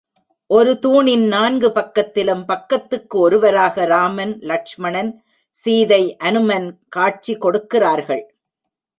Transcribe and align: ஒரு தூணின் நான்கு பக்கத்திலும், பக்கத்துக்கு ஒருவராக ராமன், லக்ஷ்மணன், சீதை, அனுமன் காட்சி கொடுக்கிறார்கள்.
ஒரு 0.49 0.79
தூணின் 0.79 1.25
நான்கு 1.27 1.67
பக்கத்திலும், 1.69 2.41
பக்கத்துக்கு 2.45 3.19
ஒருவராக 3.19 3.85
ராமன், 3.85 4.39
லக்ஷ்மணன், 4.41 5.11
சீதை, 5.49 6.15
அனுமன் 6.17 6.79
காட்சி 6.89 7.37
கொடுக்கிறார்கள். 7.37 8.23